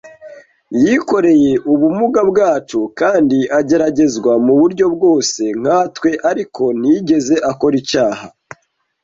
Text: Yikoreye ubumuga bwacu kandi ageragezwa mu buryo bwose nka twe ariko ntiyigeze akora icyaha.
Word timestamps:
Yikoreye 0.83 1.51
ubumuga 1.71 2.21
bwacu 2.29 2.79
kandi 2.99 3.39
ageragezwa 3.59 4.33
mu 4.45 4.53
buryo 4.59 4.85
bwose 4.95 5.41
nka 5.59 5.79
twe 5.95 6.11
ariko 6.29 6.63
ntiyigeze 6.79 7.35
akora 7.51 7.75
icyaha. 7.81 8.25